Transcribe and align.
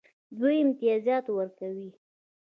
دوی 0.37 0.55
امتیازات 0.63 1.25
ورکوي. 1.35 1.89